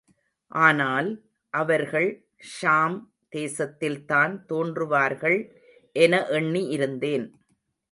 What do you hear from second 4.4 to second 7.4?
தோன்றுவார்கள் என எண்ணி இருந்தேன்.